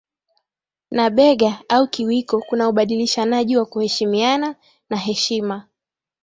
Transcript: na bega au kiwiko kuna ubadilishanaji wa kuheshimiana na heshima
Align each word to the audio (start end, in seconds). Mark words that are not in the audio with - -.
na 0.91 1.09
bega 1.09 1.61
au 1.69 1.87
kiwiko 1.87 2.41
kuna 2.41 2.69
ubadilishanaji 2.69 3.57
wa 3.57 3.65
kuheshimiana 3.65 4.55
na 4.89 4.97
heshima 4.97 5.67